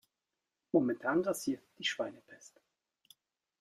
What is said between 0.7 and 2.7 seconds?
Momentan grassiert die Schweinepest.